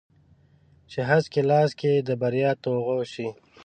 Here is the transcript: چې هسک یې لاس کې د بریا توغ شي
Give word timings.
چې 0.91 0.99
هسک 1.09 1.33
یې 1.37 1.43
لاس 1.51 1.71
کې 1.79 1.91
د 2.07 2.09
بریا 2.21 2.51
توغ 2.63 2.87
شي 3.13 3.27